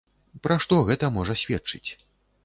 Пра 0.45 0.55
што 0.63 0.79
гэта 0.87 1.09
можа 1.17 1.35
сведчыць? 1.41 1.89